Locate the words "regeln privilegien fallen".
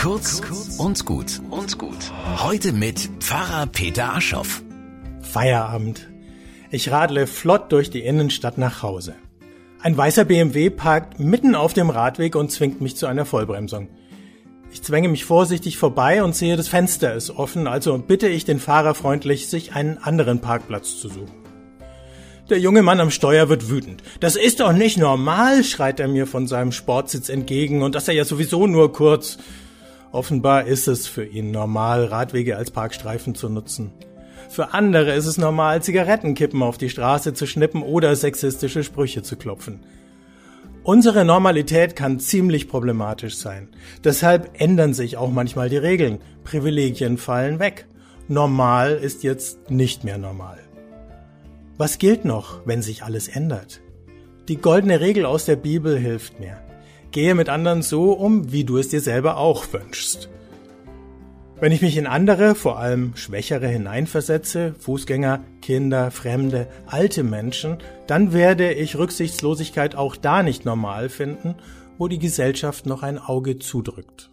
45.76-47.60